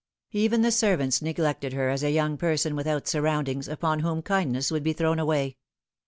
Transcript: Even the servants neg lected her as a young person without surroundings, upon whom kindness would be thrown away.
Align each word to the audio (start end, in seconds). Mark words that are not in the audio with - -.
Even 0.31 0.63
the 0.63 0.71
servants 0.71 1.21
neg 1.21 1.37
lected 1.37 1.73
her 1.73 1.89
as 1.91 2.01
a 2.01 2.09
young 2.09 2.35
person 2.35 2.75
without 2.75 3.07
surroundings, 3.07 3.67
upon 3.67 3.99
whom 3.99 4.23
kindness 4.23 4.71
would 4.71 4.81
be 4.81 4.93
thrown 4.93 5.19
away. 5.19 5.57